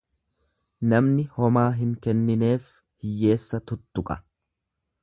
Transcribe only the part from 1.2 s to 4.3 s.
homaa hin kennineef hiyyeessa tuttuqa.